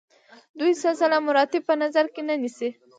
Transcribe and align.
دوی 0.59 0.71
سلسله 0.83 1.17
مراتب 1.27 1.61
په 1.69 1.73
نظر 1.81 2.05
کې 2.13 2.21
نه 2.29 2.35
نیسي. 2.41 2.69